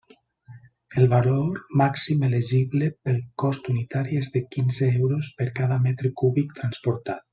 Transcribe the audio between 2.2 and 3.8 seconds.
elegible pel cost